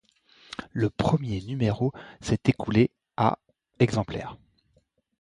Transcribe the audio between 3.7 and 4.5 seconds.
exemplaires.